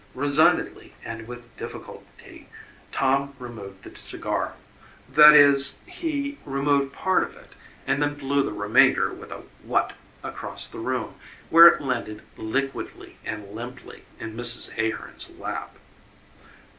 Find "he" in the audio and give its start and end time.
5.85-6.39